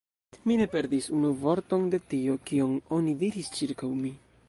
[0.51, 4.17] Mi ne perdis unu vorton de tio, kion oni diris ĉirkaŭ mi.